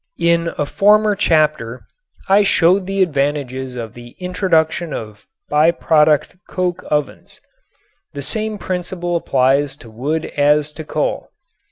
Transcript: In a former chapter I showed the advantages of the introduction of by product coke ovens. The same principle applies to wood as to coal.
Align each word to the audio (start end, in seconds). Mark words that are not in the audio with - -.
In 0.17 0.49
a 0.57 0.65
former 0.65 1.13
chapter 1.13 1.85
I 2.27 2.41
showed 2.41 2.87
the 2.87 3.03
advantages 3.03 3.75
of 3.75 3.93
the 3.93 4.15
introduction 4.17 4.93
of 4.93 5.27
by 5.47 5.69
product 5.69 6.37
coke 6.49 6.83
ovens. 6.89 7.39
The 8.13 8.23
same 8.23 8.57
principle 8.57 9.15
applies 9.15 9.77
to 9.77 9.91
wood 9.91 10.25
as 10.35 10.73
to 10.73 10.83
coal. 10.83 11.29